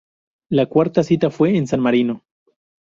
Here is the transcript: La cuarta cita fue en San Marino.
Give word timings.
La 0.49 0.65
cuarta 0.65 1.03
cita 1.03 1.29
fue 1.29 1.55
en 1.55 1.67
San 1.67 1.79
Marino. 1.79 2.23